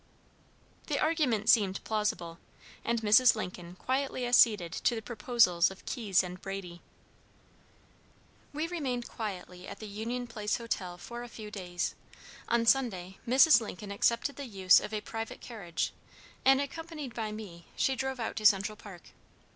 The 0.87 0.97
argument 0.99 1.47
seemed 1.47 1.79
plausible, 1.83 2.39
and 2.83 2.99
Mrs. 3.03 3.35
Lincoln 3.35 3.75
quietly 3.75 4.25
acceded 4.25 4.71
to 4.73 4.95
the 4.95 5.01
proposals 5.03 5.69
of 5.69 5.85
Keyes 5.85 6.23
and 6.23 6.41
Brady. 6.41 6.81
We 8.51 8.65
remained 8.65 9.07
quietly 9.07 9.67
at 9.67 9.77
the 9.77 9.85
Union 9.85 10.25
Place 10.25 10.57
Hotel 10.57 10.97
for 10.97 11.21
a 11.21 11.27
few 11.29 11.51
days. 11.51 11.93
On 12.49 12.65
Sunday 12.65 13.19
Mrs. 13.27 13.61
Lincoln 13.61 13.91
accepted 13.91 14.37
the 14.37 14.45
use 14.45 14.79
of 14.79 14.91
a 14.91 15.01
private 15.01 15.39
carriage, 15.39 15.93
and 16.43 16.59
accompanied 16.59 17.13
by 17.13 17.31
me, 17.31 17.67
she 17.75 17.95
drove 17.95 18.19
out 18.19 18.35
to 18.37 18.45
Central 18.47 18.75
Park. 18.75 19.09